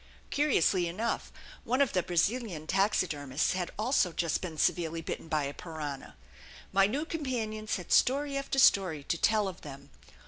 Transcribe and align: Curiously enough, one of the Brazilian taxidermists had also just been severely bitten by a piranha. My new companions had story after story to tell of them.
Curiously 0.31 0.87
enough, 0.87 1.31
one 1.63 1.79
of 1.79 1.93
the 1.93 2.01
Brazilian 2.01 2.65
taxidermists 2.65 3.53
had 3.53 3.69
also 3.77 4.11
just 4.11 4.41
been 4.41 4.57
severely 4.57 4.99
bitten 5.03 5.27
by 5.27 5.43
a 5.43 5.53
piranha. 5.53 6.15
My 6.71 6.87
new 6.87 7.05
companions 7.05 7.75
had 7.75 7.91
story 7.91 8.35
after 8.35 8.57
story 8.57 9.03
to 9.03 9.17
tell 9.19 9.47
of 9.47 9.61
them. 9.61 9.91